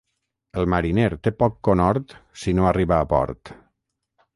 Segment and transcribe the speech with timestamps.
[0.61, 3.59] El mariner té poc conhort, si no arriba a port.